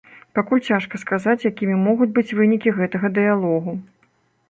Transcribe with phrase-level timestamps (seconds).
[0.37, 3.81] Пакуль цяжка сказаць якімі могуць быць вынікі гэтага дыялогу.